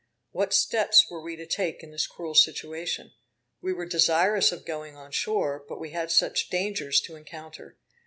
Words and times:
What 0.31 0.51
steps 0.51 1.05
were 1.11 1.21
we 1.21 1.35
to 1.35 1.45
take 1.45 1.83
in 1.83 1.91
this 1.91 2.07
cruel 2.07 2.33
situation? 2.33 3.13
We 3.61 3.71
were 3.71 3.85
desirous 3.85 4.51
of 4.51 4.65
going 4.65 4.97
on 4.97 5.11
shore, 5.11 5.63
but 5.69 5.79
we 5.79 5.91
had 5.91 6.09
such 6.09 6.49
dangers 6.49 6.99
to 7.01 7.15
encounter. 7.15 7.77